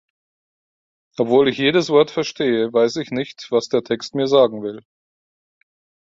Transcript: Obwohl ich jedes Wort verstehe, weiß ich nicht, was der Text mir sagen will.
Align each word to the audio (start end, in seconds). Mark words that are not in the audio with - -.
Obwohl 1.19 1.47
ich 1.47 1.59
jedes 1.59 1.89
Wort 1.89 2.09
verstehe, 2.09 2.73
weiß 2.73 2.95
ich 2.95 3.11
nicht, 3.11 3.45
was 3.51 3.67
der 3.69 3.83
Text 3.83 4.15
mir 4.15 4.25
sagen 4.25 4.63
will. 4.63 4.83